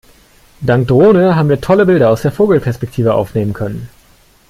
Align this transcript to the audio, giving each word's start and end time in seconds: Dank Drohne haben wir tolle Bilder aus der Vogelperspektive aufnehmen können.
Dank 0.61 0.87
Drohne 0.87 1.35
haben 1.35 1.49
wir 1.49 1.61
tolle 1.61 1.85
Bilder 1.85 2.09
aus 2.09 2.23
der 2.23 2.31
Vogelperspektive 2.31 3.13
aufnehmen 3.13 3.53
können. 3.53 3.87